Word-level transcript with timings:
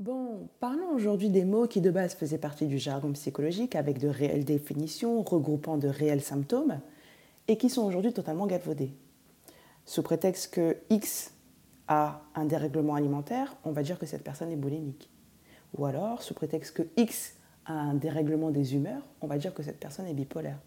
Bon, 0.00 0.48
parlons 0.60 0.94
aujourd'hui 0.94 1.28
des 1.28 1.44
mots 1.44 1.66
qui 1.66 1.82
de 1.82 1.90
base 1.90 2.14
faisaient 2.14 2.38
partie 2.38 2.66
du 2.66 2.78
jargon 2.78 3.12
psychologique 3.12 3.76
avec 3.76 3.98
de 3.98 4.08
réelles 4.08 4.46
définitions 4.46 5.20
regroupant 5.20 5.76
de 5.76 5.88
réels 5.88 6.22
symptômes 6.22 6.80
et 7.48 7.58
qui 7.58 7.68
sont 7.68 7.82
aujourd'hui 7.82 8.14
totalement 8.14 8.46
galvaudés. 8.46 8.94
Sous 9.84 10.02
prétexte 10.02 10.54
que 10.54 10.78
X 10.88 11.34
a 11.86 12.22
un 12.34 12.46
dérèglement 12.46 12.94
alimentaire, 12.94 13.54
on 13.62 13.72
va 13.72 13.82
dire 13.82 13.98
que 13.98 14.06
cette 14.06 14.24
personne 14.24 14.50
est 14.50 14.56
boulimique. 14.56 15.10
Ou 15.76 15.84
alors, 15.84 16.22
sous 16.22 16.32
prétexte 16.32 16.74
que 16.74 16.88
X 16.96 17.34
a 17.66 17.74
un 17.74 17.92
dérèglement 17.92 18.50
des 18.50 18.74
humeurs, 18.74 19.02
on 19.20 19.26
va 19.26 19.36
dire 19.36 19.52
que 19.52 19.62
cette 19.62 19.78
personne 19.78 20.06
est 20.06 20.14
bipolaire. 20.14 20.60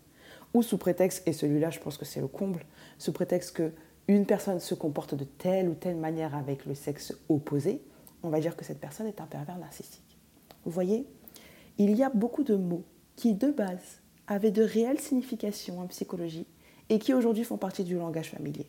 Ou 0.53 0.61
sous 0.61 0.77
prétexte, 0.77 1.27
et 1.27 1.33
celui-là 1.33 1.71
je 1.71 1.79
pense 1.79 1.97
que 1.97 2.05
c'est 2.05 2.21
le 2.21 2.27
comble, 2.27 2.65
sous 2.99 3.13
prétexte 3.13 3.55
que 3.55 3.71
une 4.07 4.27
personne 4.27 4.59
se 4.59 4.75
comporte 4.75 5.15
de 5.15 5.23
telle 5.23 5.69
ou 5.69 5.73
telle 5.73 5.95
manière 5.95 6.35
avec 6.35 6.67
le 6.67 6.75
sexe 6.75 7.17
opposé, 7.29 7.81
on 8.23 8.29
va 8.29 8.39
dire 8.39 8.55
que 8.55 8.65
cette 8.65 8.79
personne 8.79 9.07
est 9.07 9.21
un 9.21 9.25
pervers 9.25 9.57
narcissique. 9.57 10.17
Vous 10.65 10.71
voyez, 10.71 11.05
il 11.77 11.95
y 11.95 12.03
a 12.03 12.09
beaucoup 12.09 12.43
de 12.43 12.55
mots 12.55 12.85
qui, 13.15 13.33
de 13.33 13.51
base, 13.51 14.01
avaient 14.27 14.51
de 14.51 14.63
réelles 14.63 14.99
significations 14.99 15.79
en 15.79 15.87
psychologie 15.87 16.47
et 16.89 16.99
qui 16.99 17.13
aujourd'hui 17.13 17.43
font 17.43 17.57
partie 17.57 17.83
du 17.83 17.95
langage 17.95 18.31
familier. 18.31 18.67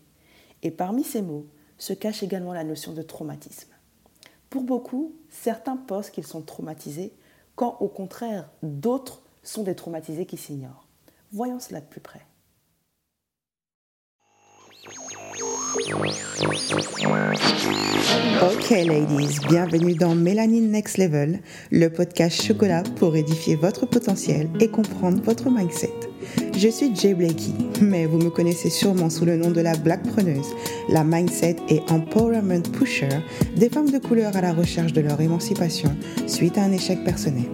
Et 0.62 0.70
parmi 0.70 1.04
ces 1.04 1.22
mots 1.22 1.46
se 1.78 1.92
cache 1.92 2.22
également 2.22 2.52
la 2.52 2.64
notion 2.64 2.92
de 2.92 3.02
traumatisme. 3.02 3.72
Pour 4.50 4.62
beaucoup, 4.62 5.14
certains 5.30 5.76
pensent 5.76 6.10
qu'ils 6.10 6.26
sont 6.26 6.42
traumatisés, 6.42 7.12
quand 7.56 7.76
au 7.80 7.88
contraire, 7.88 8.50
d'autres 8.62 9.22
sont 9.42 9.62
des 9.62 9.74
traumatisés 9.74 10.26
qui 10.26 10.36
s'ignorent. 10.36 10.86
Voyons 11.32 11.60
cela 11.60 11.80
de 11.80 11.86
plus 11.86 12.00
près. 12.00 12.22
Ok 15.76 15.90
ladies, 18.70 19.40
bienvenue 19.48 19.94
dans 19.94 20.14
Mélanine 20.14 20.70
Next 20.70 20.98
Level, 20.98 21.40
le 21.72 21.88
podcast 21.88 22.40
chocolat 22.40 22.84
pour 22.94 23.16
édifier 23.16 23.56
votre 23.56 23.84
potentiel 23.84 24.48
et 24.60 24.68
comprendre 24.68 25.20
votre 25.24 25.50
mindset. 25.50 25.92
Je 26.56 26.68
suis 26.68 26.94
Jay 26.94 27.14
Blakey, 27.14 27.50
mais 27.80 28.06
vous 28.06 28.18
me 28.18 28.30
connaissez 28.30 28.70
sûrement 28.70 29.10
sous 29.10 29.24
le 29.24 29.36
nom 29.36 29.50
de 29.50 29.60
la 29.60 29.74
Black 29.76 30.04
Preneuse, 30.04 30.54
la 30.88 31.02
mindset 31.02 31.56
et 31.68 31.80
empowerment 31.90 32.62
pusher 32.62 33.08
des 33.56 33.68
femmes 33.68 33.90
de 33.90 33.98
couleur 33.98 34.36
à 34.36 34.40
la 34.40 34.52
recherche 34.52 34.92
de 34.92 35.00
leur 35.00 35.20
émancipation 35.20 35.96
suite 36.28 36.56
à 36.56 36.62
un 36.62 36.70
échec 36.70 37.02
personnel. 37.02 37.50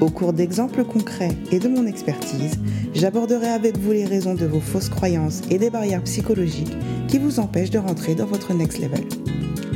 Au 0.00 0.10
cours 0.10 0.32
d'exemples 0.32 0.84
concrets 0.84 1.36
et 1.50 1.58
de 1.58 1.68
mon 1.68 1.84
expertise, 1.84 2.52
j'aborderai 2.94 3.48
avec 3.48 3.76
vous 3.78 3.90
les 3.90 4.04
raisons 4.04 4.34
de 4.34 4.46
vos 4.46 4.60
fausses 4.60 4.88
croyances 4.88 5.42
et 5.50 5.58
des 5.58 5.70
barrières 5.70 6.04
psychologiques 6.04 6.76
qui 7.08 7.18
vous 7.18 7.40
empêchent 7.40 7.70
de 7.70 7.78
rentrer 7.78 8.14
dans 8.14 8.26
votre 8.26 8.54
next 8.54 8.78
level. 8.78 9.04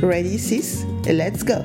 Ready 0.01 0.39
sis? 0.39 0.85
Let's 1.07 1.43
go! 1.43 1.55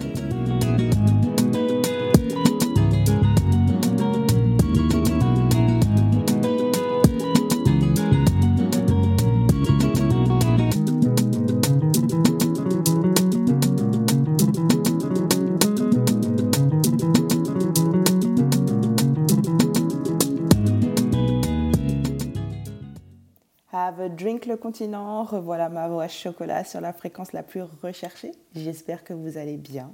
Drink 24.09 24.47
le 24.47 24.57
continent, 24.57 25.23
revoilà 25.25 25.69
ma 25.69 25.89
voix 25.89 26.09
chocolat 26.09 26.65
sur 26.65 26.81
la 26.81 26.93
fréquence 26.93 27.33
la 27.33 27.43
plus 27.43 27.63
recherchée. 27.83 28.33
J'espère 28.55 29.05
que 29.05 29.13
vous 29.13 29.37
allez 29.37 29.57
bien. 29.57 29.93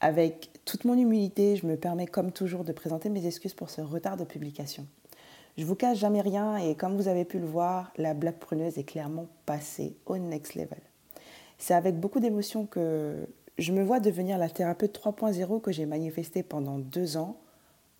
Avec 0.00 0.50
toute 0.64 0.84
mon 0.84 0.96
humilité, 0.96 1.56
je 1.56 1.66
me 1.66 1.76
permets 1.76 2.06
comme 2.06 2.30
toujours 2.30 2.64
de 2.64 2.72
présenter 2.72 3.08
mes 3.08 3.26
excuses 3.26 3.54
pour 3.54 3.70
ce 3.70 3.80
retard 3.80 4.16
de 4.16 4.24
publication. 4.24 4.86
Je 5.56 5.64
vous 5.64 5.74
cache 5.74 5.98
jamais 5.98 6.20
rien 6.20 6.56
et 6.56 6.74
comme 6.74 6.96
vous 6.96 7.08
avez 7.08 7.24
pu 7.24 7.38
le 7.38 7.46
voir, 7.46 7.92
la 7.96 8.14
blague 8.14 8.38
pruneuse 8.38 8.78
est 8.78 8.84
clairement 8.84 9.26
passée 9.46 9.96
au 10.06 10.18
next 10.18 10.54
level. 10.54 10.80
C'est 11.58 11.74
avec 11.74 11.98
beaucoup 11.98 12.20
d'émotion 12.20 12.66
que 12.66 13.26
je 13.58 13.72
me 13.72 13.82
vois 13.82 14.00
devenir 14.00 14.36
la 14.38 14.48
thérapeute 14.48 14.98
3.0 14.98 15.60
que 15.60 15.72
j'ai 15.72 15.86
manifestée 15.86 16.42
pendant 16.42 16.78
deux 16.78 17.16
ans 17.16 17.36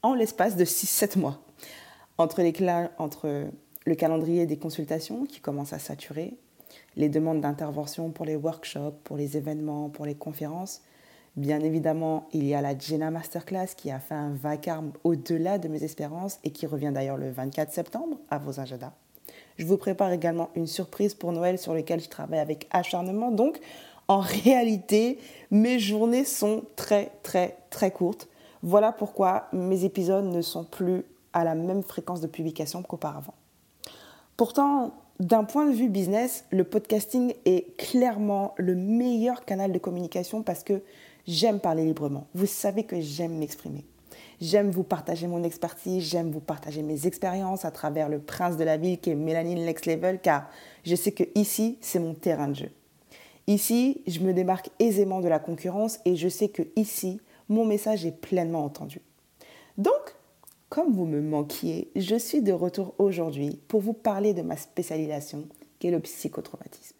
en 0.02 0.14
l'espace 0.14 0.56
de 0.56 0.64
6-7 0.64 1.18
mois. 1.18 1.40
Entre, 2.18 2.42
les, 2.42 2.52
entre 2.98 3.48
le 3.84 3.94
calendrier 3.94 4.46
des 4.46 4.56
consultations 4.56 5.26
qui 5.26 5.40
commence 5.40 5.72
à 5.72 5.78
saturer, 5.78 6.34
les 6.96 7.08
demandes 7.08 7.40
d'intervention 7.40 8.10
pour 8.10 8.24
les 8.24 8.36
workshops, 8.36 8.96
pour 9.04 9.16
les 9.16 9.36
événements, 9.36 9.88
pour 9.88 10.06
les 10.06 10.14
conférences. 10.14 10.82
Bien 11.36 11.60
évidemment, 11.60 12.28
il 12.32 12.44
y 12.44 12.54
a 12.54 12.62
la 12.62 12.78
Jenna 12.78 13.10
Masterclass 13.10 13.74
qui 13.76 13.90
a 13.90 13.98
fait 13.98 14.14
un 14.14 14.32
vacarme 14.34 14.92
au-delà 15.02 15.58
de 15.58 15.68
mes 15.68 15.82
espérances 15.82 16.38
et 16.44 16.50
qui 16.50 16.66
revient 16.66 16.92
d'ailleurs 16.94 17.16
le 17.16 17.30
24 17.30 17.72
septembre 17.72 18.18
à 18.30 18.38
vos 18.38 18.60
agendas. 18.60 18.92
Je 19.58 19.66
vous 19.66 19.76
prépare 19.76 20.12
également 20.12 20.50
une 20.54 20.66
surprise 20.66 21.14
pour 21.14 21.32
Noël 21.32 21.58
sur 21.58 21.74
laquelle 21.74 22.00
je 22.00 22.08
travaille 22.08 22.38
avec 22.38 22.68
acharnement. 22.70 23.30
Donc, 23.30 23.58
en 24.08 24.20
réalité, 24.44 25.18
mes 25.50 25.78
journées 25.78 26.24
sont 26.24 26.64
très, 26.76 27.10
très, 27.22 27.56
très 27.70 27.90
courtes. 27.90 28.28
Voilà 28.62 28.92
pourquoi 28.92 29.48
mes 29.52 29.84
épisodes 29.84 30.24
ne 30.24 30.40
sont 30.40 30.64
plus 30.64 31.04
à 31.32 31.44
la 31.44 31.54
même 31.54 31.82
fréquence 31.82 32.20
de 32.20 32.26
publication 32.26 32.82
qu'auparavant. 32.82 33.34
Pourtant, 34.36 34.94
d'un 35.20 35.44
point 35.44 35.66
de 35.66 35.74
vue 35.74 35.88
business, 35.88 36.44
le 36.50 36.64
podcasting 36.64 37.34
est 37.44 37.76
clairement 37.76 38.54
le 38.56 38.74
meilleur 38.74 39.44
canal 39.44 39.70
de 39.70 39.78
communication 39.78 40.42
parce 40.42 40.64
que 40.64 40.82
j'aime 41.26 41.60
parler 41.60 41.84
librement. 41.84 42.26
Vous 42.34 42.46
savez 42.46 42.82
que 42.82 43.00
j'aime 43.00 43.38
m'exprimer. 43.38 43.84
J'aime 44.40 44.70
vous 44.70 44.82
partager 44.82 45.28
mon 45.28 45.44
expertise, 45.44 46.02
j'aime 46.02 46.32
vous 46.32 46.40
partager 46.40 46.82
mes 46.82 47.06
expériences 47.06 47.64
à 47.64 47.70
travers 47.70 48.08
le 48.08 48.18
prince 48.18 48.56
de 48.56 48.64
la 48.64 48.76
ville 48.76 48.98
qui 48.98 49.10
est 49.10 49.14
Mélanie 49.14 49.54
Next 49.54 49.86
Level 49.86 50.20
car 50.20 50.50
je 50.84 50.96
sais 50.96 51.12
que 51.12 51.24
ici, 51.36 51.78
c'est 51.80 52.00
mon 52.00 52.14
terrain 52.14 52.48
de 52.48 52.56
jeu. 52.56 52.70
Ici, 53.46 54.02
je 54.08 54.18
me 54.20 54.32
démarque 54.32 54.70
aisément 54.80 55.20
de 55.20 55.28
la 55.28 55.38
concurrence 55.38 56.00
et 56.04 56.16
je 56.16 56.28
sais 56.28 56.48
que 56.48 56.62
ici, 56.74 57.20
mon 57.48 57.64
message 57.64 58.04
est 58.04 58.20
pleinement 58.20 58.64
entendu. 58.64 59.00
Donc, 59.78 60.16
comme 60.74 60.92
vous 60.92 61.04
me 61.06 61.20
manquiez, 61.20 61.88
je 61.94 62.16
suis 62.16 62.42
de 62.42 62.50
retour 62.50 62.96
aujourd'hui 62.98 63.60
pour 63.68 63.80
vous 63.80 63.92
parler 63.92 64.34
de 64.34 64.42
ma 64.42 64.56
spécialisation, 64.56 65.46
qui 65.78 65.86
est 65.86 65.92
le 65.92 66.00
psychotraumatisme. 66.00 66.96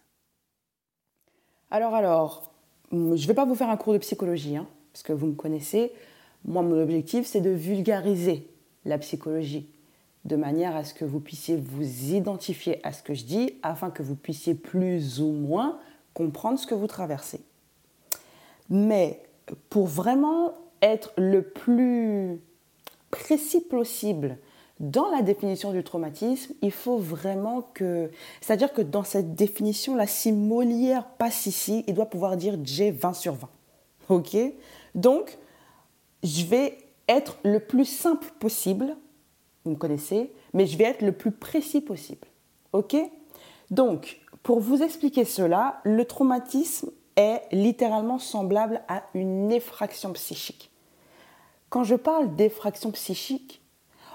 Alors, 1.71 1.93
alors, 1.93 2.53
je 2.93 2.95
ne 2.95 3.27
vais 3.27 3.33
pas 3.33 3.43
vous 3.43 3.53
faire 3.53 3.69
un 3.69 3.75
cours 3.75 3.91
de 3.91 3.97
psychologie, 3.97 4.55
hein, 4.55 4.65
parce 4.93 5.03
que 5.03 5.11
vous 5.11 5.27
me 5.27 5.33
connaissez. 5.33 5.91
Moi, 6.45 6.63
mon 6.63 6.81
objectif, 6.81 7.25
c'est 7.25 7.41
de 7.41 7.49
vulgariser 7.49 8.47
la 8.85 8.97
psychologie, 8.97 9.67
de 10.23 10.37
manière 10.37 10.73
à 10.73 10.85
ce 10.85 10.93
que 10.93 11.03
vous 11.03 11.19
puissiez 11.19 11.57
vous 11.57 12.13
identifier 12.13 12.79
à 12.87 12.93
ce 12.93 13.03
que 13.03 13.13
je 13.13 13.25
dis, 13.25 13.55
afin 13.61 13.89
que 13.89 14.03
vous 14.03 14.15
puissiez 14.15 14.55
plus 14.55 15.19
ou 15.19 15.33
moins 15.33 15.79
comprendre 16.13 16.57
ce 16.59 16.65
que 16.65 16.75
vous 16.75 16.87
traversez. 16.87 17.41
Mais 18.69 19.21
pour 19.69 19.87
vraiment 19.87 20.53
être 20.81 21.11
le 21.17 21.41
plus 21.41 22.39
précis 23.15 23.61
possible 23.61 24.37
dans 24.81 25.09
la 25.09 25.21
définition 25.21 25.71
du 25.71 25.83
traumatisme, 25.83 26.53
il 26.61 26.71
faut 26.71 26.97
vraiment 26.97 27.61
que... 27.61 28.11
C'est-à-dire 28.41 28.73
que 28.73 28.81
dans 28.81 29.05
cette 29.05 29.33
définition, 29.33 29.95
là, 29.95 30.05
si 30.05 30.33
Molière 30.33 31.07
passe 31.17 31.45
ici, 31.45 31.85
il 31.87 31.93
doit 31.93 32.07
pouvoir 32.07 32.35
dire 32.35 32.57
j'ai 32.63 32.91
20 32.91 33.13
sur 33.13 33.35
20. 33.35 33.49
OK? 34.09 34.35
Donc, 34.95 35.37
je 36.23 36.45
vais 36.45 36.77
être 37.07 37.37
le 37.43 37.61
plus 37.61 37.85
simple 37.85 38.27
possible, 38.37 38.97
vous 39.63 39.71
me 39.71 39.77
connaissez, 39.77 40.33
mais 40.53 40.65
je 40.65 40.77
vais 40.77 40.83
être 40.83 41.01
le 41.01 41.13
plus 41.13 41.31
précis 41.31 41.79
possible. 41.79 42.27
OK? 42.73 42.97
Donc, 43.71 44.19
pour 44.43 44.59
vous 44.59 44.83
expliquer 44.83 45.23
cela, 45.23 45.79
le 45.85 46.03
traumatisme 46.03 46.91
est 47.15 47.43
littéralement 47.53 48.19
semblable 48.19 48.81
à 48.89 49.03
une 49.13 49.53
effraction 49.53 50.11
psychique. 50.11 50.69
Quand 51.69 51.83
je 51.83 51.95
parle 51.95 52.35
d'effraction 52.35 52.91
psychique, 52.91 53.61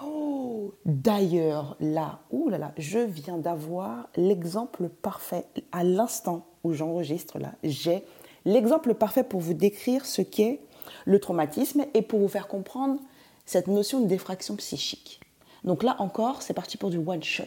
oh, 0.05 0.75
d'ailleurs, 0.85 1.76
là, 1.81 2.20
là 2.49 2.58
là, 2.58 2.73
je 2.79 2.99
viens 2.99 3.38
d'avoir 3.38 4.08
l'exemple 4.17 4.88
parfait 4.88 5.47
à 5.73 5.85
l'instant 5.85 6.47
où 6.64 6.73
j'enregistre 6.73 7.38
là. 7.38 7.52
J'ai 7.62 8.05
l'exemple 8.44 8.94
parfait 8.94 9.25
pour 9.25 9.41
vous 9.41 9.55
décrire 9.55 10.06
ce 10.06 10.23
qu'est 10.23 10.61
le 11.05 11.19
traumatisme 11.20 11.85
et 11.94 12.02
pour 12.02 12.20
vous 12.20 12.29
faire 12.29 12.49
comprendre 12.49 13.00
cette 13.44 13.67
notion 13.67 14.00
d'effraction 14.00 14.56
psychique. 14.56 15.20
Donc 15.64 15.82
là 15.82 15.97
encore, 15.99 16.43
c'est 16.43 16.55
parti 16.55 16.76
pour 16.76 16.91
du 16.91 16.99
one 16.99 17.23
shot. 17.23 17.44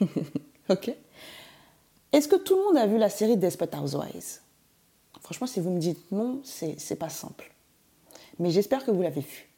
ok? 0.68 0.94
Est-ce 2.12 2.28
que 2.28 2.36
tout 2.36 2.56
le 2.56 2.64
monde 2.64 2.76
a 2.76 2.86
vu 2.86 2.98
la 2.98 3.08
série 3.08 3.36
Desperate 3.36 3.74
Housewives? 3.74 4.40
Franchement, 5.20 5.46
si 5.46 5.60
vous 5.60 5.70
me 5.70 5.78
dites 5.78 6.10
non, 6.12 6.40
c'est 6.44 6.98
pas 6.98 7.08
simple 7.08 7.53
mais 8.38 8.50
j'espère 8.50 8.84
que 8.84 8.90
vous 8.90 9.02
l'avez 9.02 9.20
vu. 9.20 9.48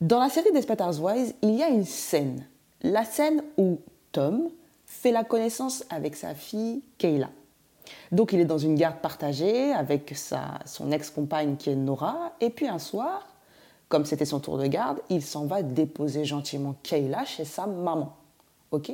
Dans 0.00 0.20
la 0.20 0.28
série 0.28 0.52
Desperate 0.52 0.80
Housewives, 0.80 1.34
il 1.42 1.56
y 1.56 1.62
a 1.62 1.68
une 1.68 1.84
scène. 1.84 2.46
La 2.82 3.04
scène 3.04 3.42
où 3.56 3.80
Tom 4.12 4.48
fait 4.86 5.10
la 5.10 5.24
connaissance 5.24 5.84
avec 5.90 6.16
sa 6.16 6.34
fille 6.34 6.82
Kayla. 6.98 7.30
Donc 8.12 8.32
il 8.32 8.40
est 8.40 8.44
dans 8.44 8.58
une 8.58 8.74
garde 8.74 8.98
partagée 9.00 9.72
avec 9.72 10.12
sa, 10.16 10.60
son 10.66 10.92
ex-compagne 10.92 11.56
qui 11.56 11.70
est 11.70 11.76
Nora. 11.76 12.32
Et 12.40 12.50
puis 12.50 12.68
un 12.68 12.78
soir, 12.78 13.26
comme 13.88 14.04
c'était 14.04 14.24
son 14.24 14.40
tour 14.40 14.58
de 14.58 14.66
garde, 14.66 15.00
il 15.10 15.22
s'en 15.22 15.46
va 15.46 15.62
déposer 15.62 16.24
gentiment 16.24 16.76
Kayla 16.82 17.24
chez 17.24 17.44
sa 17.44 17.66
maman. 17.66 18.16
Ok? 18.70 18.92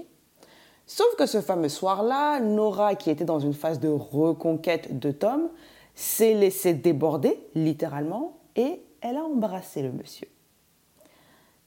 Sauf 0.87 1.15
que 1.17 1.27
ce 1.27 1.41
fameux 1.41 1.69
soir-là, 1.69 2.41
Nora, 2.41 2.95
qui 2.95 3.11
était 3.11 3.25
dans 3.25 3.41
une 3.41 3.55
phase 3.55 3.81
de 3.81 3.89
reconquête 3.89 4.99
de 4.99 5.11
Tom, 5.11 5.49
s'est 5.95 6.35
laissée 6.35 6.75
déborder, 6.75 7.39
littéralement, 7.55 8.39
et 8.57 8.81
elle 9.05 9.19
a 9.19 9.23
embrassé 9.23 9.83
le 9.83 9.93
monsieur. 9.93 10.27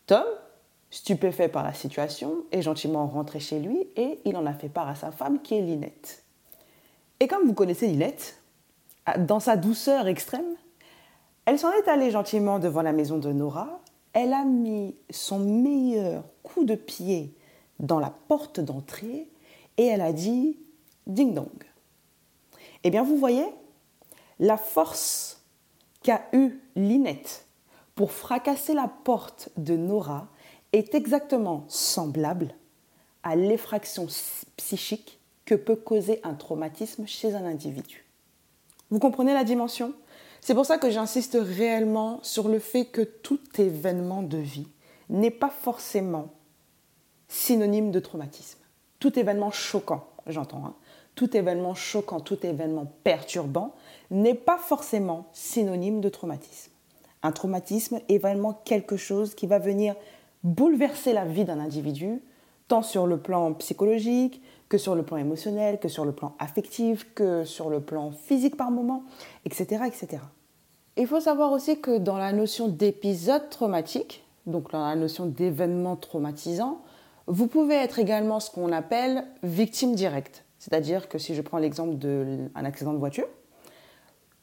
Tom, 0.07 0.25
stupéfait 0.89 1.47
par 1.47 1.63
la 1.63 1.73
situation, 1.73 2.43
est 2.51 2.63
gentiment 2.63 3.05
rentré 3.05 3.39
chez 3.39 3.59
lui 3.59 3.87
et 3.95 4.19
il 4.25 4.35
en 4.35 4.45
a 4.47 4.53
fait 4.53 4.69
part 4.69 4.89
à 4.89 4.95
sa 4.95 5.11
femme 5.11 5.41
qui 5.41 5.53
est 5.53 5.61
Linette. 5.61 6.23
Et 7.19 7.27
comme 7.27 7.45
vous 7.45 7.53
connaissez 7.53 7.87
Linette, 7.87 8.41
dans 9.19 9.39
sa 9.39 9.55
douceur 9.55 10.07
extrême, 10.07 10.55
elle 11.45 11.59
s'en 11.59 11.71
est 11.71 11.87
allée 11.87 12.09
gentiment 12.09 12.57
devant 12.57 12.81
la 12.81 12.91
maison 12.91 13.19
de 13.19 13.31
Nora, 13.31 13.81
elle 14.13 14.33
a 14.33 14.43
mis 14.43 14.95
son 15.11 15.37
meilleur 15.37 16.23
coup 16.41 16.65
de 16.65 16.75
pied 16.75 17.35
dans 17.79 17.99
la 17.99 18.09
porte 18.27 18.59
d'entrée 18.59 19.29
et 19.77 19.85
elle 19.85 20.01
a 20.01 20.11
dit 20.11 20.57
ding 21.05 21.35
dong. 21.35 21.63
Eh 22.83 22.89
bien, 22.89 23.03
vous 23.03 23.17
voyez, 23.17 23.45
la 24.39 24.57
force 24.57 25.36
qu'a 26.07 26.23
eue 26.31 26.61
Linette 26.77 27.47
pour 27.95 28.13
fracasser 28.13 28.73
la 28.73 28.87
porte 28.87 29.49
de 29.57 29.75
Nora 29.75 30.29
est 30.71 30.95
exactement 30.95 31.65
semblable 31.67 32.55
à 33.23 33.35
l'effraction 33.35 34.07
psychique 34.55 35.19
que 35.43 35.53
peut 35.53 35.75
causer 35.75 36.21
un 36.23 36.33
traumatisme 36.33 37.05
chez 37.05 37.35
un 37.35 37.43
individu. 37.43 38.05
Vous 38.89 38.99
comprenez 38.99 39.33
la 39.33 39.43
dimension? 39.43 39.93
C'est 40.39 40.55
pour 40.55 40.65
ça 40.65 40.77
que 40.77 40.89
j'insiste 40.89 41.37
réellement 41.41 42.21
sur 42.23 42.47
le 42.47 42.59
fait 42.59 42.85
que 42.85 43.01
tout 43.01 43.41
événement 43.57 44.23
de 44.23 44.37
vie 44.37 44.69
n'est 45.09 45.29
pas 45.29 45.49
forcément 45.49 46.31
synonyme 47.27 47.91
de 47.91 47.99
traumatisme. 47.99 48.59
Tout 48.99 49.19
événement 49.19 49.51
choquant, 49.51 50.07
j'entends, 50.25 50.67
hein. 50.67 50.75
Tout 51.17 51.35
événement 51.35 51.73
choquant, 51.73 52.21
tout 52.21 52.45
événement 52.45 52.85
perturbant 53.03 53.73
n'est 54.11 54.35
pas 54.35 54.57
forcément 54.57 55.25
synonyme 55.33 55.99
de 55.99 56.09
traumatisme. 56.09 56.71
Un 57.23 57.31
traumatisme 57.31 57.99
est 58.07 58.19
vraiment 58.19 58.53
quelque 58.63 58.95
chose 58.95 59.33
qui 59.33 59.47
va 59.47 59.57
venir 59.57 59.95
bouleverser 60.43 61.13
la 61.13 61.25
vie 61.25 61.43
d'un 61.43 61.59
individu, 61.59 62.21
tant 62.67 62.83
sur 62.83 63.07
le 63.07 63.17
plan 63.17 63.51
psychologique, 63.53 64.41
que 64.69 64.77
sur 64.77 64.93
le 64.93 65.01
plan 65.01 65.17
émotionnel, 65.17 65.79
que 65.79 65.87
sur 65.87 66.05
le 66.05 66.11
plan 66.11 66.35
affectif, 66.37 67.07
que 67.15 67.43
sur 67.45 67.69
le 67.69 67.79
plan 67.79 68.11
physique 68.11 68.55
par 68.55 68.69
moment, 68.69 69.03
etc. 69.43 69.85
etc. 69.87 70.21
Il 70.97 71.07
faut 71.07 71.19
savoir 71.19 71.51
aussi 71.51 71.81
que 71.81 71.97
dans 71.97 72.17
la 72.17 72.31
notion 72.31 72.67
d'épisode 72.67 73.49
traumatique, 73.49 74.23
donc 74.45 74.71
dans 74.71 74.85
la 74.85 74.95
notion 74.95 75.25
d'événement 75.25 75.95
traumatisant, 75.95 76.79
vous 77.25 77.47
pouvez 77.47 77.75
être 77.75 77.97
également 77.97 78.39
ce 78.39 78.51
qu'on 78.51 78.71
appelle 78.71 79.25
victime 79.41 79.95
directe. 79.95 80.43
C'est-à-dire 80.67 81.07
que 81.07 81.17
si 81.17 81.33
je 81.33 81.41
prends 81.41 81.59
l'exemple 81.59 81.95
d'un 81.95 82.65
accident 82.65 82.91
de 82.91 82.97
voiture, 82.97 83.27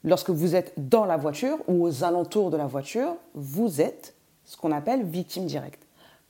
lorsque 0.05 0.31
vous 0.31 0.57
êtes 0.57 0.73
dans 0.77 1.05
la 1.05 1.19
voiture 1.19 1.59
ou 1.69 1.85
aux 1.85 2.03
alentours 2.03 2.51
de 2.51 2.57
la 2.57 2.67
voiture, 2.67 3.17
vous 3.35 3.83
êtes 3.83 4.15
ce 4.45 4.57
qu'on 4.57 4.73
appelle 4.73 5.05
victime 5.05 5.45
directe. 5.45 5.83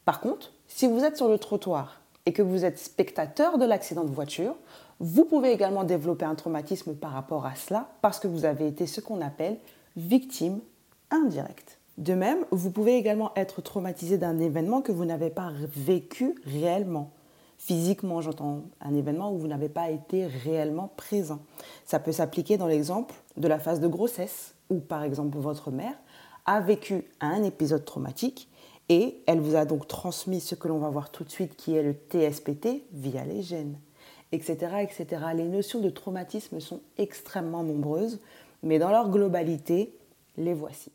Par 0.05 0.20
contre, 0.20 0.52
si 0.67 0.88
vous 0.88 1.05
êtes 1.05 1.17
sur 1.17 1.29
le 1.29 1.38
trottoir 1.38 2.00
et 2.26 2.32
que 2.32 2.43
vous 2.43 2.64
êtes 2.64 2.79
spectateur 2.79 3.56
de 3.56 3.64
l'accident 3.64 4.02
de 4.02 4.11
voiture, 4.11 4.56
vous 4.99 5.25
pouvez 5.25 5.52
également 5.52 5.85
développer 5.85 6.25
un 6.25 6.35
traumatisme 6.35 6.94
par 6.94 7.12
rapport 7.12 7.47
à 7.47 7.55
cela 7.55 7.88
parce 8.00 8.19
que 8.19 8.26
vous 8.26 8.44
avez 8.44 8.67
été 8.67 8.87
ce 8.87 9.00
qu'on 9.00 9.20
appelle 9.20 9.58
victime 9.97 10.58
indirecte. 11.11 11.79
De 11.99 12.14
même, 12.14 12.44
vous 12.50 12.70
pouvez 12.70 12.97
également 12.97 13.31
être 13.37 13.62
traumatisé 13.62 14.19
d'un 14.19 14.40
événement 14.40 14.82
que 14.82 14.90
vous 14.90 15.05
n'avez 15.05 15.31
pas 15.31 15.52
vécu 15.76 16.35
réellement. 16.44 17.11
Physiquement, 17.58 18.20
j'entends 18.20 18.64
un 18.80 18.94
événement 18.94 19.32
où 19.32 19.38
vous 19.38 19.46
n'avez 19.46 19.68
pas 19.68 19.90
été 19.90 20.26
réellement 20.26 20.88
présent. 20.96 21.40
Ça 21.84 21.98
peut 21.98 22.12
s'appliquer 22.12 22.56
dans 22.56 22.66
l'exemple 22.66 23.14
de 23.36 23.48
la 23.48 23.58
phase 23.58 23.80
de 23.80 23.88
grossesse, 23.88 24.54
où 24.70 24.80
par 24.80 25.02
exemple 25.02 25.38
votre 25.38 25.70
mère 25.70 25.94
a 26.46 26.60
vécu 26.60 27.04
un 27.20 27.42
épisode 27.42 27.84
traumatique 27.84 28.48
et 28.88 29.22
elle 29.26 29.40
vous 29.40 29.56
a 29.56 29.64
donc 29.64 29.88
transmis 29.88 30.40
ce 30.40 30.54
que 30.54 30.68
l'on 30.68 30.78
va 30.78 30.90
voir 30.90 31.10
tout 31.10 31.24
de 31.24 31.30
suite, 31.30 31.56
qui 31.56 31.74
est 31.74 31.82
le 31.82 31.94
TSPT 31.94 32.84
via 32.92 33.24
les 33.24 33.42
gènes, 33.42 33.78
etc., 34.32 34.56
etc. 34.82 35.22
Les 35.34 35.48
notions 35.48 35.80
de 35.80 35.88
traumatisme 35.88 36.60
sont 36.60 36.80
extrêmement 36.98 37.62
nombreuses, 37.62 38.20
mais 38.62 38.78
dans 38.78 38.90
leur 38.90 39.08
globalité, 39.08 39.96
les 40.36 40.54
voici. 40.54 40.92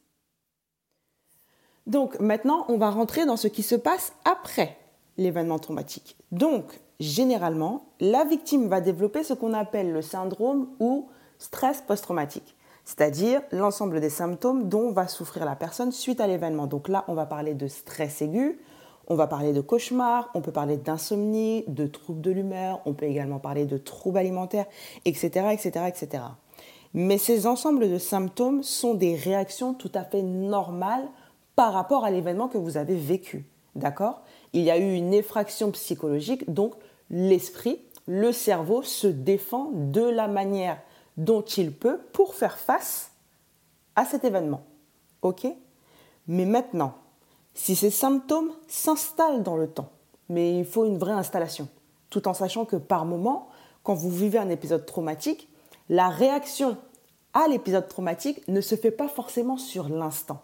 Donc 1.88 2.20
maintenant, 2.20 2.66
on 2.68 2.78
va 2.78 2.92
rentrer 2.92 3.26
dans 3.26 3.38
ce 3.38 3.48
qui 3.48 3.64
se 3.64 3.76
passe 3.76 4.14
après 4.24 4.78
l'événement 5.18 5.60
traumatique. 5.60 6.18
Donc, 6.32 6.80
généralement, 7.00 7.86
la 8.00 8.26
victime 8.26 8.68
va 8.68 8.82
développer 8.82 9.24
ce 9.24 9.34
qu'on 9.34 9.54
appelle 9.54 9.92
le 9.92 10.02
syndrome 10.02 10.70
ou 10.80 11.08
stress 11.38 11.82
post-traumatique, 11.82 12.56
c'est-à-dire 12.86 13.42
l'ensemble 13.52 14.02
des 14.02 14.10
symptômes 14.10 14.68
dont 14.68 14.92
va 14.92 15.08
souffrir 15.08 15.46
la 15.46 15.56
personne 15.56 15.92
suite 15.92 16.22
à 16.22 16.28
l'événement. 16.28 16.68
Donc 16.68 16.88
là, 16.88 17.06
on 17.08 17.14
va 17.14 17.26
parler 17.26 17.54
de 17.54 17.68
stress 17.68 18.22
aigu, 18.22 18.60
on 19.08 19.16
va 19.16 19.28
parler 19.28 19.54
de 19.54 19.62
cauchemar, 19.62 20.30
on 20.36 20.42
peut 20.42 20.52
parler 20.52 20.78
d'insomnie, 20.78 21.64
de 21.68 21.88
troubles 21.88 22.22
de 22.22 22.32
l'humeur, 22.32 22.82
on 22.86 22.94
peut 22.94 23.08
également 23.08 23.40
parler 23.40 23.66
de 23.66 23.78
troubles 23.78 24.20
alimentaires, 24.20 24.68
etc., 25.06 25.48
etc., 25.52 25.86
etc. 25.88 26.24
Mais 26.94 27.18
ces 27.18 27.48
ensembles 27.48 27.90
de 27.90 27.98
symptômes 27.98 28.64
sont 28.64 28.94
des 28.94 29.16
réactions 29.16 29.74
tout 29.74 29.92
à 29.96 30.04
fait 30.04 30.22
normales 30.22 31.08
par 31.56 31.74
rapport 31.74 32.06
à 32.06 32.12
l'événement 32.12 32.48
que 32.48 32.58
vous 32.58 32.78
avez 32.78 32.96
vécu. 32.96 33.46
D'accord? 33.76 34.22
Il 34.54 34.62
y 34.62 34.72
a 34.72 34.78
eu 34.78 34.94
une 34.94 35.14
effraction 35.14 35.72
psychologique, 35.72 36.52
donc 36.52 36.74
l'esprit, 37.10 37.80
le 38.08 38.32
cerveau 38.32 38.82
se 38.82 39.08
défend 39.08 39.72
de 39.74 40.02
la 40.02 40.28
manière 40.28 40.82
dont 41.18 41.42
il 41.42 41.72
peut 41.72 42.00
pour 42.14 42.34
faire 42.34 42.58
face 42.58 43.12
à 43.96 44.06
cet 44.06 44.24
événement. 44.24 44.64
OK? 45.22 45.46
Mais 46.28 46.46
maintenant, 46.46 46.94
si 47.54 47.76
ces 47.76 47.92
symptômes 47.92 48.52
s'installent 48.68 49.44
dans 49.44 49.58
le 49.58 49.68
temps, 49.68 49.90
mais 50.30 50.58
il 50.58 50.66
faut 50.66 50.86
une 50.86 50.98
vraie 50.98 51.12
installation, 51.12 51.68
tout 52.10 52.28
en 52.28 52.34
sachant 52.34 52.66
que 52.66 52.76
par 52.76 53.06
moment, 53.06 53.50
quand 53.84 53.96
vous 53.96 54.10
vivez 54.10 54.38
un 54.38 54.50
épisode 54.50 54.86
traumatique, 54.86 55.50
la 55.90 56.10
réaction 56.10 56.78
à 57.34 57.48
l'épisode 57.48 57.88
traumatique 57.88 58.48
ne 58.48 58.62
se 58.62 58.76
fait 58.76 58.92
pas 58.92 59.08
forcément 59.08 59.58
sur 59.58 59.90
l'instant. 59.90 60.42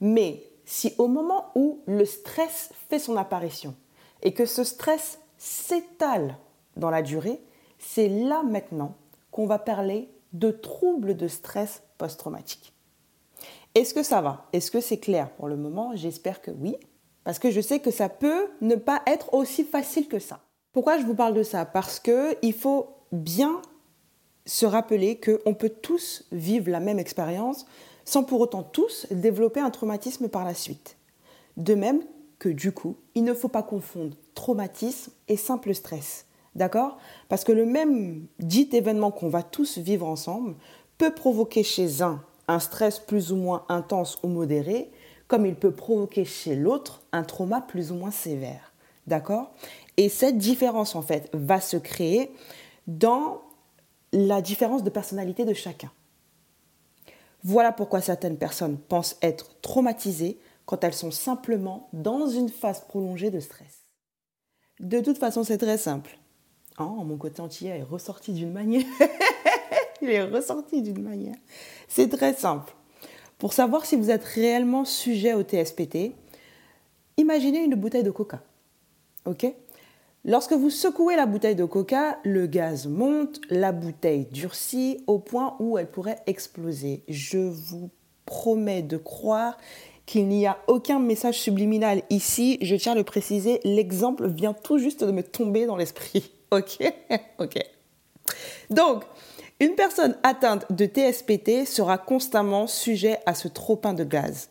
Mais 0.00 0.42
si 0.68 0.92
au 0.98 1.08
moment 1.08 1.46
où 1.54 1.80
le 1.86 2.04
stress 2.04 2.70
fait 2.90 2.98
son 2.98 3.16
apparition 3.16 3.74
et 4.22 4.34
que 4.34 4.44
ce 4.44 4.64
stress 4.64 5.18
s'étale 5.38 6.36
dans 6.76 6.90
la 6.90 7.00
durée, 7.00 7.40
c'est 7.78 8.08
là 8.08 8.42
maintenant 8.42 8.94
qu'on 9.30 9.46
va 9.46 9.58
parler 9.58 10.10
de 10.34 10.50
troubles 10.50 11.16
de 11.16 11.26
stress 11.26 11.82
post-traumatique. 11.96 12.74
Est-ce 13.74 13.94
que 13.94 14.02
ça 14.02 14.20
va? 14.20 14.44
Est-ce 14.52 14.70
que 14.70 14.80
c'est 14.80 14.98
clair 14.98 15.30
pour 15.30 15.48
le 15.48 15.56
moment? 15.56 15.92
J'espère 15.94 16.42
que 16.42 16.50
oui, 16.50 16.76
parce 17.24 17.38
que 17.38 17.50
je 17.50 17.62
sais 17.62 17.80
que 17.80 17.90
ça 17.90 18.10
peut 18.10 18.48
ne 18.60 18.76
pas 18.76 19.00
être 19.06 19.32
aussi 19.32 19.64
facile 19.64 20.06
que 20.06 20.18
ça. 20.18 20.40
Pourquoi 20.72 20.98
je 20.98 21.06
vous 21.06 21.14
parle 21.14 21.32
de 21.32 21.42
ça? 21.42 21.64
Parce 21.64 21.98
qu'il 21.98 22.52
faut 22.52 22.90
bien 23.10 23.62
se 24.44 24.66
rappeler 24.66 25.18
qu'on 25.18 25.54
peut 25.54 25.70
tous 25.70 26.26
vivre 26.30 26.70
la 26.70 26.80
même 26.80 26.98
expérience 26.98 27.64
sans 28.08 28.24
pour 28.24 28.40
autant 28.40 28.62
tous 28.62 29.06
développer 29.10 29.60
un 29.60 29.68
traumatisme 29.68 30.28
par 30.28 30.42
la 30.42 30.54
suite. 30.54 30.96
De 31.58 31.74
même 31.74 32.00
que 32.38 32.48
du 32.48 32.72
coup, 32.72 32.96
il 33.14 33.22
ne 33.22 33.34
faut 33.34 33.48
pas 33.48 33.62
confondre 33.62 34.16
traumatisme 34.34 35.12
et 35.28 35.36
simple 35.36 35.74
stress. 35.74 36.24
D'accord? 36.54 36.96
Parce 37.28 37.44
que 37.44 37.52
le 37.52 37.66
même 37.66 38.26
dit 38.38 38.70
événement 38.72 39.10
qu'on 39.10 39.28
va 39.28 39.42
tous 39.42 39.76
vivre 39.76 40.06
ensemble 40.06 40.54
peut 40.96 41.12
provoquer 41.12 41.62
chez 41.62 42.00
un 42.00 42.24
un 42.50 42.60
stress 42.60 42.98
plus 42.98 43.30
ou 43.30 43.36
moins 43.36 43.66
intense 43.68 44.18
ou 44.22 44.28
modéré, 44.28 44.90
comme 45.26 45.44
il 45.44 45.54
peut 45.54 45.70
provoquer 45.70 46.24
chez 46.24 46.56
l'autre 46.56 47.02
un 47.12 47.24
trauma 47.24 47.60
plus 47.60 47.92
ou 47.92 47.96
moins 47.96 48.10
sévère. 48.10 48.72
D'accord? 49.06 49.52
Et 49.98 50.08
cette 50.08 50.38
différence, 50.38 50.94
en 50.94 51.02
fait, 51.02 51.28
va 51.34 51.60
se 51.60 51.76
créer 51.76 52.32
dans 52.86 53.42
la 54.14 54.40
différence 54.40 54.82
de 54.82 54.88
personnalité 54.88 55.44
de 55.44 55.52
chacun. 55.52 55.90
Voilà 57.48 57.72
pourquoi 57.72 58.02
certaines 58.02 58.36
personnes 58.36 58.76
pensent 58.76 59.16
être 59.22 59.58
traumatisées 59.62 60.38
quand 60.66 60.84
elles 60.84 60.92
sont 60.92 61.10
simplement 61.10 61.88
dans 61.94 62.26
une 62.26 62.50
phase 62.50 62.82
prolongée 62.86 63.30
de 63.30 63.40
stress. 63.40 63.86
De 64.80 65.00
toute 65.00 65.16
façon, 65.16 65.44
c'est 65.44 65.56
très 65.56 65.78
simple. 65.78 66.18
Oh, 66.78 67.02
mon 67.06 67.16
côté 67.16 67.40
entier 67.40 67.70
est 67.70 67.82
ressorti 67.82 68.34
d'une 68.34 68.52
manière. 68.52 68.84
Il 70.02 70.10
est 70.10 70.24
ressorti 70.24 70.82
d'une 70.82 71.00
manière. 71.00 71.36
C'est 71.88 72.10
très 72.10 72.34
simple. 72.34 72.70
Pour 73.38 73.54
savoir 73.54 73.86
si 73.86 73.96
vous 73.96 74.10
êtes 74.10 74.24
réellement 74.24 74.84
sujet 74.84 75.32
au 75.32 75.42
TSPT, 75.42 76.12
imaginez 77.16 77.64
une 77.64 77.76
bouteille 77.76 78.02
de 78.02 78.10
coca. 78.10 78.42
OK? 79.24 79.46
Lorsque 80.24 80.52
vous 80.52 80.70
secouez 80.70 81.16
la 81.16 81.26
bouteille 81.26 81.54
de 81.54 81.64
coca, 81.64 82.18
le 82.24 82.46
gaz 82.46 82.86
monte, 82.86 83.40
la 83.50 83.72
bouteille 83.72 84.26
durcit 84.32 85.02
au 85.06 85.18
point 85.18 85.56
où 85.58 85.78
elle 85.78 85.90
pourrait 85.90 86.18
exploser. 86.26 87.02
Je 87.08 87.38
vous 87.38 87.90
promets 88.26 88.82
de 88.82 88.96
croire 88.96 89.56
qu'il 90.06 90.26
n'y 90.28 90.46
a 90.46 90.58
aucun 90.66 90.98
message 90.98 91.38
subliminal 91.38 92.02
ici. 92.10 92.58
Je 92.62 92.74
tiens 92.74 92.92
à 92.92 92.94
le 92.94 93.04
préciser, 93.04 93.60
l'exemple 93.64 94.26
vient 94.28 94.54
tout 94.54 94.78
juste 94.78 95.04
de 95.04 95.12
me 95.12 95.22
tomber 95.22 95.66
dans 95.66 95.76
l'esprit. 95.76 96.32
Ok 96.50 96.78
Ok. 97.38 97.58
Donc, 98.70 99.04
une 99.60 99.74
personne 99.74 100.16
atteinte 100.22 100.64
de 100.72 100.86
TSPT 100.86 101.66
sera 101.66 101.98
constamment 101.98 102.66
sujet 102.66 103.18
à 103.26 103.34
ce 103.34 103.48
trop-plein 103.48 103.92
de 103.92 104.04
gaz. 104.04 104.48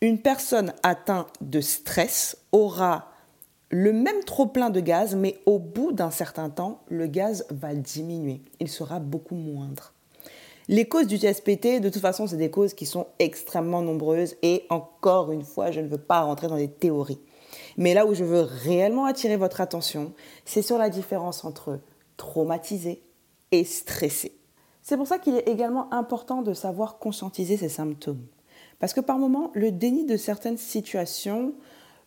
Une 0.00 0.18
personne 0.18 0.72
atteinte 0.82 1.28
de 1.40 1.60
stress 1.60 2.36
aura 2.50 3.12
le 3.70 3.92
même 3.92 4.22
trop-plein 4.24 4.70
de 4.70 4.80
gaz, 4.80 5.16
mais 5.16 5.38
au 5.44 5.58
bout 5.58 5.92
d'un 5.92 6.10
certain 6.10 6.50
temps, 6.50 6.82
le 6.88 7.06
gaz 7.06 7.46
va 7.50 7.74
diminuer. 7.74 8.40
Il 8.60 8.68
sera 8.68 9.00
beaucoup 9.00 9.34
moindre. 9.34 9.92
Les 10.68 10.86
causes 10.86 11.06
du 11.06 11.16
TSPT, 11.16 11.80
de 11.80 11.88
toute 11.88 12.02
façon, 12.02 12.26
c'est 12.26 12.36
des 12.36 12.50
causes 12.50 12.74
qui 12.74 12.86
sont 12.86 13.06
extrêmement 13.18 13.82
nombreuses 13.82 14.34
et 14.42 14.64
encore 14.68 15.30
une 15.30 15.44
fois, 15.44 15.70
je 15.70 15.80
ne 15.80 15.88
veux 15.88 15.98
pas 15.98 16.22
rentrer 16.22 16.48
dans 16.48 16.56
des 16.56 16.70
théories. 16.70 17.20
Mais 17.76 17.94
là 17.94 18.06
où 18.06 18.14
je 18.14 18.24
veux 18.24 18.40
réellement 18.40 19.04
attirer 19.04 19.36
votre 19.36 19.60
attention, 19.60 20.12
c'est 20.44 20.62
sur 20.62 20.78
la 20.78 20.90
différence 20.90 21.44
entre 21.44 21.78
traumatisé 22.16 23.02
et 23.52 23.64
stressé. 23.64 24.36
C'est 24.82 24.96
pour 24.96 25.06
ça 25.06 25.18
qu'il 25.18 25.36
est 25.36 25.48
également 25.48 25.92
important 25.92 26.42
de 26.42 26.54
savoir 26.54 26.98
conscientiser 26.98 27.56
ces 27.56 27.68
symptômes. 27.68 28.24
Parce 28.78 28.92
que 28.92 29.00
par 29.00 29.18
moments, 29.18 29.50
le 29.54 29.72
déni 29.72 30.04
de 30.04 30.16
certaines 30.16 30.58
situations 30.58 31.54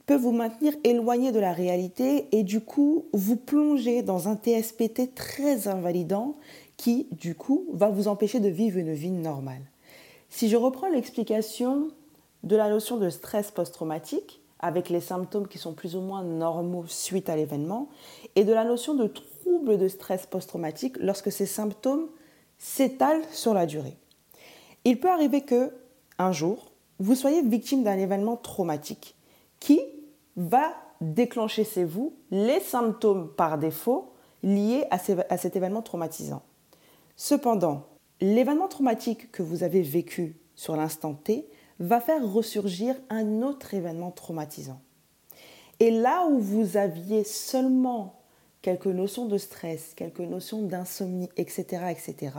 peut 0.10 0.16
vous 0.16 0.32
maintenir 0.32 0.74
éloigné 0.84 1.32
de 1.32 1.38
la 1.38 1.54
réalité 1.54 2.30
et 2.32 2.42
du 2.42 2.62
coup 2.62 3.06
vous 3.14 3.36
plonger 3.36 4.02
dans 4.02 4.28
un 4.28 4.36
TSPT 4.36 5.14
très 5.14 5.68
invalidant 5.68 6.36
qui 6.78 7.06
du 7.12 7.36
coup 7.36 7.68
va 7.74 7.90
vous 7.90 8.08
empêcher 8.08 8.40
de 8.40 8.50
vivre 8.50 8.80
une 8.80 8.92
vie 8.92 9.12
normale. 9.12 9.62
Si 10.28 10.50
je 10.50 10.58
reprends 10.58 10.88
l'explication 10.88 11.90
de 12.42 12.56
la 12.56 12.70
notion 12.72 12.98
de 12.98 13.12
stress 13.12 13.52
post-traumatique, 13.52 14.42
avec 14.58 14.90
les 14.90 15.00
symptômes 15.00 15.48
qui 15.48 15.60
sont 15.60 15.74
plus 15.74 15.96
ou 15.96 16.02
moins 16.02 16.24
normaux 16.24 16.86
suite 16.88 17.30
à 17.30 17.36
l'événement, 17.36 17.88
et 18.36 18.46
de 18.46 18.52
la 18.52 18.64
notion 18.64 18.96
de 18.96 19.06
trouble 19.06 19.78
de 19.78 19.88
stress 19.88 20.26
post-traumatique 20.26 20.98
lorsque 20.98 21.32
ces 21.32 21.46
symptômes 21.46 22.08
s'étalent 22.58 23.28
sur 23.32 23.54
la 23.54 23.68
durée. 23.68 23.96
Il 24.86 25.00
peut 25.00 25.12
arriver 25.12 25.42
que, 25.42 25.72
un 26.18 26.32
jour, 26.32 26.72
vous 26.98 27.14
soyez 27.14 27.44
victime 27.44 27.84
d'un 27.84 28.00
événement 28.00 28.38
traumatique 28.38 29.16
qui 29.60 29.80
va 30.40 30.74
déclencher 31.02 31.66
chez 31.66 31.84
vous 31.84 32.16
les 32.32 32.62
symptômes 32.62 33.30
par 33.36 33.58
défaut 33.58 34.14
liés 34.42 34.86
à, 34.90 34.98
cet 35.38 35.56
événement 35.56 35.82
traumatisant. 35.82 36.42
Cependant, 37.18 37.88
l'événement 38.22 38.70
traumatique 38.70 39.32
que 39.32 39.44
vous 39.44 39.64
avez 39.64 39.82
vécu 39.82 40.38
sur 40.56 40.78
l'instant 40.78 41.14
T 41.14 41.50
va 41.80 42.00
faire 42.00 42.26
ressurgir 42.26 42.96
un 43.10 43.42
autre 43.42 43.74
événement 43.74 44.12
traumatisant. 44.12 44.82
Et 45.82 45.92
là 45.92 46.26
où 46.26 46.40
vous 46.40 46.78
aviez 46.78 47.26
seulement 47.26 48.22
quelques 48.62 48.88
notions 48.88 49.26
de 49.26 49.38
stress, 49.38 49.94
quelques 49.94 50.20
notions 50.20 50.62
d'insomnie, 50.62 51.30
etc., 51.36 51.84
etc., 51.90 52.32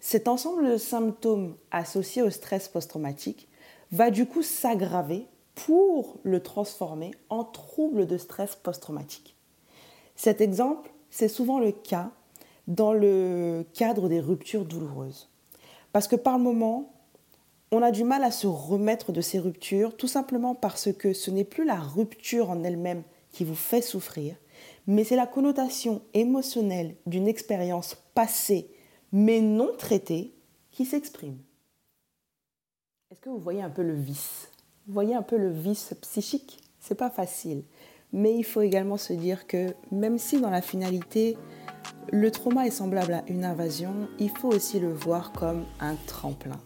cet 0.00 0.28
ensemble 0.28 0.68
de 0.68 0.76
symptômes 0.78 1.56
associés 1.70 2.22
au 2.22 2.30
stress 2.30 2.68
post-traumatique 2.68 3.48
va 3.92 4.10
du 4.10 4.26
coup 4.26 4.42
s'aggraver 4.42 5.26
pour 5.66 6.18
le 6.22 6.42
transformer 6.42 7.12
en 7.28 7.44
trouble 7.44 8.06
de 8.06 8.18
stress 8.18 8.56
post-traumatique. 8.56 9.36
Cet 10.16 10.40
exemple, 10.40 10.92
c'est 11.10 11.28
souvent 11.28 11.58
le 11.58 11.72
cas 11.72 12.10
dans 12.66 12.92
le 12.92 13.64
cadre 13.74 14.08
des 14.08 14.20
ruptures 14.20 14.64
douloureuses. 14.64 15.28
Parce 15.92 16.08
que 16.08 16.16
par 16.16 16.38
moment, 16.38 16.92
on 17.70 17.82
a 17.82 17.90
du 17.90 18.04
mal 18.04 18.24
à 18.24 18.30
se 18.30 18.46
remettre 18.46 19.12
de 19.12 19.20
ces 19.20 19.38
ruptures, 19.38 19.96
tout 19.96 20.08
simplement 20.08 20.54
parce 20.54 20.92
que 20.92 21.12
ce 21.12 21.30
n'est 21.30 21.44
plus 21.44 21.64
la 21.64 21.80
rupture 21.80 22.50
en 22.50 22.62
elle-même 22.64 23.02
qui 23.30 23.44
vous 23.44 23.54
fait 23.54 23.82
souffrir, 23.82 24.36
mais 24.86 25.04
c'est 25.04 25.16
la 25.16 25.26
connotation 25.26 26.02
émotionnelle 26.14 26.96
d'une 27.06 27.28
expérience 27.28 27.96
passée 28.14 28.68
mais 29.12 29.40
non 29.40 29.76
traitée 29.76 30.34
qui 30.70 30.86
s'exprime. 30.86 31.38
Est-ce 33.10 33.20
que 33.20 33.28
vous 33.28 33.38
voyez 33.38 33.62
un 33.62 33.70
peu 33.70 33.82
le 33.82 33.94
vice 33.94 34.48
vous 34.86 34.94
voyez 34.94 35.14
un 35.14 35.22
peu 35.22 35.38
le 35.38 35.50
vice 35.50 35.94
psychique 36.00 36.60
C'est 36.80 36.96
pas 36.96 37.10
facile. 37.10 37.62
Mais 38.12 38.34
il 38.36 38.42
faut 38.42 38.60
également 38.60 38.96
se 38.96 39.12
dire 39.12 39.46
que 39.46 39.74
même 39.90 40.18
si 40.18 40.40
dans 40.40 40.50
la 40.50 40.60
finalité, 40.60 41.38
le 42.10 42.30
trauma 42.30 42.66
est 42.66 42.72
semblable 42.72 43.14
à 43.14 43.22
une 43.28 43.44
invasion, 43.44 44.08
il 44.18 44.30
faut 44.30 44.48
aussi 44.48 44.80
le 44.80 44.92
voir 44.92 45.32
comme 45.32 45.64
un 45.80 45.94
tremplin. 46.06 46.60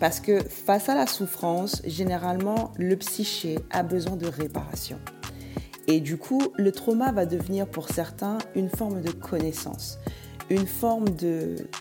Parce 0.00 0.20
que 0.20 0.40
face 0.42 0.88
à 0.88 0.94
la 0.94 1.06
souffrance, 1.06 1.80
généralement, 1.86 2.72
le 2.76 2.96
psyché 2.96 3.58
a 3.70 3.82
besoin 3.82 4.16
de 4.16 4.26
réparation. 4.26 4.98
Et 5.86 6.00
du 6.00 6.16
coup, 6.16 6.42
le 6.56 6.72
trauma 6.72 7.12
va 7.12 7.24
devenir 7.24 7.68
pour 7.68 7.88
certains 7.88 8.38
une 8.54 8.68
forme 8.68 9.00
de 9.00 9.12
connaissance, 9.12 9.98
une 10.50 10.66
forme 10.66 11.04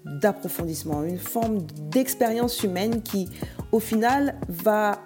d'approfondissement, 0.05 1.03
une 1.03 1.17
forme 1.17 1.63
d'expérience 1.89 2.63
humaine 2.63 3.01
qui, 3.01 3.27
au 3.71 3.79
final, 3.79 4.35
va 4.47 4.99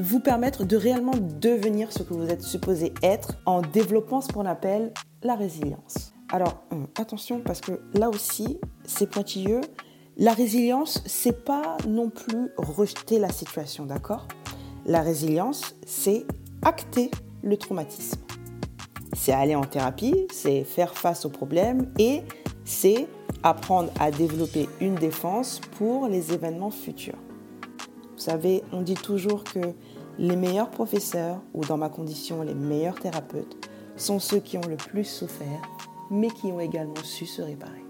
vous 0.00 0.20
permettre 0.20 0.64
de 0.64 0.76
réellement 0.76 1.14
devenir 1.40 1.92
ce 1.92 2.02
que 2.02 2.14
vous 2.14 2.28
êtes 2.28 2.42
supposé 2.42 2.92
être 3.02 3.34
en 3.46 3.60
développant 3.60 4.20
ce 4.20 4.32
qu'on 4.32 4.46
appelle 4.46 4.92
la 5.22 5.34
résilience. 5.34 6.14
Alors, 6.32 6.62
hum, 6.70 6.86
attention 6.96 7.40
parce 7.44 7.60
que 7.60 7.80
là 7.94 8.08
aussi, 8.08 8.58
c'est 8.84 9.08
pointilleux. 9.08 9.60
La 10.16 10.32
résilience, 10.32 11.02
c'est 11.06 11.44
pas 11.44 11.76
non 11.86 12.08
plus 12.08 12.50
rejeter 12.56 13.18
la 13.18 13.30
situation, 13.30 13.86
d'accord? 13.86 14.26
La 14.86 15.02
résilience, 15.02 15.76
c'est 15.86 16.24
acter 16.62 17.10
le 17.42 17.56
traumatisme. 17.56 18.20
C'est 19.12 19.32
aller 19.32 19.54
en 19.54 19.64
thérapie, 19.64 20.26
c'est 20.32 20.64
faire 20.64 20.94
face 20.94 21.24
aux 21.24 21.30
problèmes 21.30 21.92
et 21.98 22.22
c'est 22.64 23.06
apprendre 23.42 23.90
à 23.98 24.10
développer 24.10 24.68
une 24.80 24.94
défense 24.94 25.60
pour 25.78 26.06
les 26.06 26.32
événements 26.32 26.70
futurs. 26.70 27.18
Vous 28.20 28.26
savez, 28.26 28.62
on 28.72 28.82
dit 28.82 28.94
toujours 28.94 29.44
que 29.44 29.60
les 30.20 30.36
meilleurs 30.36 30.70
professeurs, 30.70 31.40
ou 31.54 31.64
dans 31.64 31.78
ma 31.78 31.88
condition 31.88 32.42
les 32.42 32.52
meilleurs 32.52 33.00
thérapeutes, 33.00 33.70
sont 33.96 34.18
ceux 34.18 34.38
qui 34.38 34.58
ont 34.58 34.68
le 34.68 34.76
plus 34.76 35.04
souffert, 35.04 35.62
mais 36.10 36.28
qui 36.28 36.48
ont 36.48 36.60
également 36.60 37.02
su 37.02 37.24
se 37.24 37.40
réparer. 37.40 37.82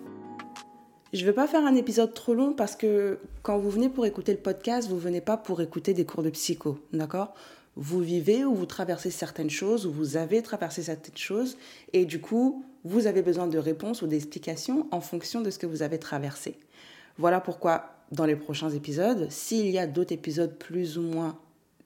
Je 1.12 1.22
ne 1.22 1.26
veux 1.26 1.34
pas 1.34 1.48
faire 1.48 1.66
un 1.66 1.74
épisode 1.74 2.14
trop 2.14 2.34
long 2.34 2.52
parce 2.52 2.76
que 2.76 3.18
quand 3.42 3.58
vous 3.58 3.68
venez 3.68 3.88
pour 3.88 4.06
écouter 4.06 4.30
le 4.30 4.38
podcast, 4.38 4.88
vous 4.88 4.96
venez 4.96 5.20
pas 5.20 5.36
pour 5.36 5.60
écouter 5.60 5.92
des 5.92 6.04
cours 6.04 6.22
de 6.22 6.30
psycho, 6.30 6.78
d'accord? 6.92 7.34
Vous 7.74 7.98
vivez 7.98 8.44
ou 8.44 8.54
vous 8.54 8.66
traversez 8.66 9.10
certaines 9.10 9.50
choses 9.50 9.84
ou 9.84 9.90
vous 9.90 10.16
avez 10.16 10.40
traversé 10.40 10.84
certaines 10.84 11.16
choses 11.16 11.56
et 11.92 12.04
du 12.04 12.20
coup, 12.20 12.64
vous 12.84 13.08
avez 13.08 13.22
besoin 13.22 13.48
de 13.48 13.58
réponses 13.58 14.02
ou 14.02 14.06
d'explications 14.06 14.86
en 14.92 15.00
fonction 15.00 15.40
de 15.40 15.50
ce 15.50 15.58
que 15.58 15.66
vous 15.66 15.82
avez 15.82 15.98
traversé. 15.98 16.58
Voilà 17.18 17.40
pourquoi 17.40 17.86
dans 18.12 18.24
les 18.24 18.36
prochains 18.36 18.70
épisodes, 18.70 19.26
s'il 19.30 19.68
y 19.70 19.78
a 19.80 19.88
d'autres 19.88 20.12
épisodes 20.12 20.54
plus 20.56 20.96
ou 20.96 21.02
moins 21.02 21.36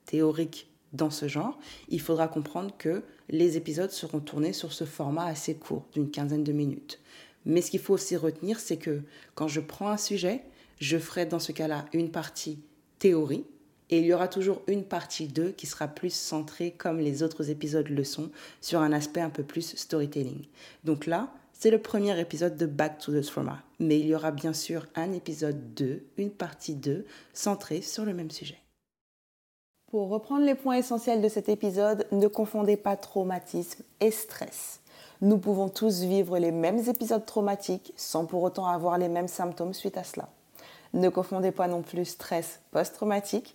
théoriques 0.07 0.69
dans 0.93 1.11
ce 1.11 1.29
genre, 1.29 1.59
il 1.89 2.01
faudra 2.01 2.29
comprendre 2.29 2.73
que 2.79 3.03
les 3.29 3.57
épisodes 3.57 3.91
seront 3.91 4.21
tournés 4.21 4.53
sur 4.53 4.73
ce 4.73 4.85
format 4.85 5.27
assez 5.27 5.55
court, 5.55 5.87
d'une 5.93 6.11
quinzaine 6.11 6.45
de 6.45 6.53
minutes. 6.53 7.01
Mais 7.45 7.61
ce 7.61 7.71
qu'il 7.71 7.81
faut 7.81 7.95
aussi 7.95 8.17
retenir, 8.17 8.61
c'est 8.61 8.77
que 8.77 9.03
quand 9.35 9.49
je 9.49 9.61
prends 9.61 9.89
un 9.89 9.97
sujet, 9.97 10.43
je 10.81 10.99
ferai 10.99 11.27
dans 11.27 11.39
ce 11.39 11.53
cas-là 11.53 11.87
une 11.93 12.11
partie 12.11 12.61
théorie, 12.99 13.45
et 13.91 13.99
il 13.99 14.07
y 14.07 14.15
aura 14.15 14.29
toujours 14.29 14.63
une 14.67 14.85
partie 14.85 15.29
2 15.29 15.51
qui 15.51 15.67
sera 15.67 15.89
plus 15.89 16.13
centrée, 16.13 16.71
comme 16.71 16.99
les 16.99 17.23
autres 17.23 17.51
épisodes 17.51 17.89
le 17.89 18.05
sont, 18.05 18.31
sur 18.61 18.81
un 18.81 18.93
aspect 18.93 19.21
un 19.21 19.31
peu 19.31 19.43
plus 19.43 19.77
storytelling. 19.77 20.47
Donc 20.85 21.07
là, 21.07 21.33
c'est 21.53 21.71
le 21.71 21.81
premier 21.81 22.19
épisode 22.19 22.57
de 22.57 22.67
Back 22.67 22.99
to 22.99 23.13
the 23.13 23.25
Trauma. 23.25 23.63
Mais 23.79 24.01
il 24.01 24.07
y 24.07 24.15
aura 24.15 24.31
bien 24.31 24.53
sûr 24.53 24.87
un 24.95 25.13
épisode 25.13 25.75
2, 25.75 26.03
une 26.17 26.31
partie 26.31 26.75
2, 26.75 27.05
centrée 27.35 27.83
sur 27.83 28.05
le 28.05 28.15
même 28.15 28.31
sujet. 28.31 28.64
Pour 29.95 30.09
reprendre 30.09 30.45
les 30.45 30.57
points 30.57 30.75
essentiels 30.75 31.23
de 31.23 31.29
cet 31.29 31.49
épisode, 31.49 32.05
ne 32.11 32.27
confondez 32.27 32.77
pas 32.77 32.97
traumatisme 32.97 33.85
et 34.01 34.11
stress. 34.11 34.81
Nous 35.21 35.39
pouvons 35.39 35.69
tous 35.69 36.01
vivre 36.01 36.37
les 36.37 36.51
mêmes 36.51 36.81
épisodes 36.89 37.25
traumatiques 37.25 37.93
sans 37.95 38.25
pour 38.25 38.43
autant 38.43 38.67
avoir 38.67 38.99
les 38.99 39.07
mêmes 39.07 39.29
symptômes 39.29 39.73
suite 39.73 39.97
à 39.97 40.03
cela. 40.03 40.29
Ne 40.95 41.09
confondez 41.11 41.53
pas 41.53 41.69
non 41.69 41.83
plus 41.83 42.07
stress 42.07 42.59
post-traumatique, 42.73 43.55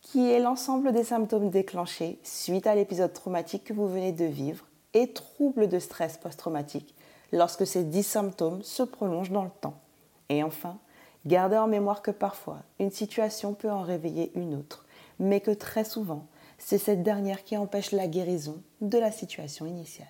qui 0.00 0.30
est 0.30 0.38
l'ensemble 0.38 0.92
des 0.92 1.02
symptômes 1.02 1.50
déclenchés 1.50 2.20
suite 2.22 2.68
à 2.68 2.76
l'épisode 2.76 3.12
traumatique 3.12 3.64
que 3.64 3.72
vous 3.72 3.88
venez 3.88 4.12
de 4.12 4.26
vivre, 4.26 4.66
et 4.94 5.12
trouble 5.12 5.68
de 5.68 5.80
stress 5.80 6.18
post-traumatique, 6.18 6.94
lorsque 7.32 7.66
ces 7.66 7.82
dix 7.82 8.04
symptômes 8.04 8.62
se 8.62 8.84
prolongent 8.84 9.32
dans 9.32 9.42
le 9.42 9.50
temps. 9.60 9.80
Et 10.28 10.44
enfin, 10.44 10.78
gardez 11.26 11.56
en 11.56 11.66
mémoire 11.66 12.00
que 12.00 12.12
parfois, 12.12 12.58
une 12.78 12.92
situation 12.92 13.54
peut 13.54 13.72
en 13.72 13.82
réveiller 13.82 14.30
une 14.36 14.54
autre 14.54 14.84
mais 15.20 15.40
que 15.40 15.52
très 15.52 15.84
souvent, 15.84 16.26
c'est 16.58 16.78
cette 16.78 17.04
dernière 17.04 17.44
qui 17.44 17.56
empêche 17.56 17.92
la 17.92 18.08
guérison 18.08 18.62
de 18.80 18.98
la 18.98 19.12
situation 19.12 19.66
initiale. 19.66 20.08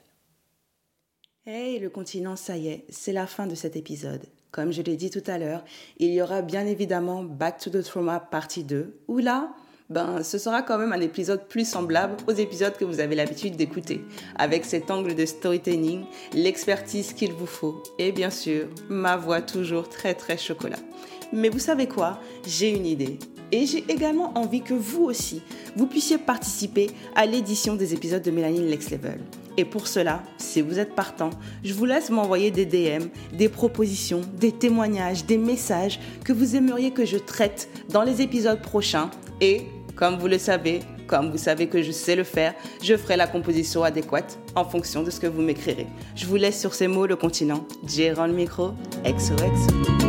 Hey, 1.46 1.78
le 1.78 1.90
continent, 1.90 2.36
ça 2.36 2.56
y 2.56 2.68
est, 2.68 2.84
c'est 2.88 3.12
la 3.12 3.26
fin 3.26 3.46
de 3.46 3.54
cet 3.54 3.76
épisode. 3.76 4.24
Comme 4.50 4.72
je 4.72 4.82
l'ai 4.82 4.96
dit 4.96 5.10
tout 5.10 5.22
à 5.26 5.38
l'heure, 5.38 5.64
il 5.98 6.12
y 6.12 6.22
aura 6.22 6.42
bien 6.42 6.66
évidemment 6.66 7.22
Back 7.22 7.58
to 7.58 7.70
the 7.70 7.82
Trauma 7.82 8.20
partie 8.20 8.64
2, 8.64 9.00
où 9.08 9.18
là, 9.18 9.52
ben, 9.90 10.22
ce 10.22 10.38
sera 10.38 10.62
quand 10.62 10.78
même 10.78 10.92
un 10.92 11.00
épisode 11.00 11.46
plus 11.48 11.68
semblable 11.68 12.16
aux 12.28 12.32
épisodes 12.32 12.76
que 12.76 12.84
vous 12.84 13.00
avez 13.00 13.16
l'habitude 13.16 13.56
d'écouter, 13.56 14.04
avec 14.36 14.64
cet 14.64 14.90
angle 14.90 15.14
de 15.14 15.26
storytelling, 15.26 16.04
l'expertise 16.32 17.12
qu'il 17.12 17.32
vous 17.32 17.46
faut, 17.46 17.82
et 17.98 18.12
bien 18.12 18.30
sûr, 18.30 18.68
ma 18.88 19.16
voix 19.16 19.42
toujours 19.42 19.88
très 19.88 20.14
très 20.14 20.36
chocolat. 20.36 20.78
Mais 21.32 21.48
vous 21.48 21.58
savez 21.58 21.86
quoi? 21.86 22.20
J'ai 22.46 22.70
une 22.70 22.86
idée. 22.86 23.18
Et 23.52 23.66
j'ai 23.66 23.84
également 23.88 24.32
envie 24.36 24.62
que 24.62 24.74
vous 24.74 25.04
aussi, 25.04 25.42
vous 25.76 25.86
puissiez 25.86 26.18
participer 26.18 26.88
à 27.14 27.26
l'édition 27.26 27.74
des 27.74 27.94
épisodes 27.94 28.22
de 28.22 28.30
Mélanie 28.30 28.60
Next 28.60 28.90
Level. 28.90 29.20
Et 29.56 29.64
pour 29.64 29.88
cela, 29.88 30.22
si 30.38 30.60
vous 30.60 30.78
êtes 30.78 30.94
partant, 30.94 31.30
je 31.64 31.74
vous 31.74 31.84
laisse 31.84 32.10
m'envoyer 32.10 32.50
des 32.50 32.64
DM, 32.64 33.06
des 33.32 33.48
propositions, 33.48 34.20
des 34.38 34.52
témoignages, 34.52 35.26
des 35.26 35.36
messages 35.36 35.98
que 36.24 36.32
vous 36.32 36.56
aimeriez 36.56 36.92
que 36.92 37.04
je 37.04 37.18
traite 37.18 37.68
dans 37.90 38.02
les 38.02 38.22
épisodes 38.22 38.62
prochains. 38.62 39.10
Et, 39.40 39.62
comme 39.96 40.16
vous 40.18 40.28
le 40.28 40.38
savez, 40.38 40.80
comme 41.06 41.30
vous 41.30 41.38
savez 41.38 41.66
que 41.66 41.82
je 41.82 41.90
sais 41.90 42.14
le 42.14 42.24
faire, 42.24 42.54
je 42.82 42.96
ferai 42.96 43.16
la 43.16 43.26
composition 43.26 43.82
adéquate 43.82 44.38
en 44.54 44.64
fonction 44.64 45.02
de 45.02 45.10
ce 45.10 45.18
que 45.18 45.26
vous 45.26 45.42
m'écrirez. 45.42 45.88
Je 46.14 46.24
vous 46.24 46.36
laisse 46.36 46.60
sur 46.60 46.72
ces 46.72 46.86
mots 46.86 47.06
le 47.06 47.16
continent. 47.16 47.66
J'ai 47.84 48.10
le 48.14 48.32
micro. 48.32 48.70
XOXO. 49.04 49.99